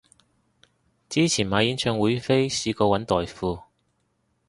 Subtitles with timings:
[1.09, 3.59] 之前買演唱會飛試過搵代付